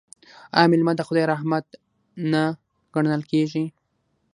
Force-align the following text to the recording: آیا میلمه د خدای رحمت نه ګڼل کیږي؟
آیا 0.57 0.67
میلمه 0.71 0.93
د 0.95 1.01
خدای 1.07 1.25
رحمت 1.33 1.65
نه 2.31 2.43
ګڼل 2.93 3.21
کیږي؟ 3.31 3.65